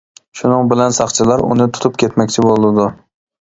شۇنىڭ 0.37 0.71
بىلەن 0.71 0.95
ساقچىلار 0.99 1.43
ئۇنى 1.49 1.67
تۇتۇپ 1.77 2.01
كەتمەكچى 2.05 2.47
بولىدۇ. 2.49 2.89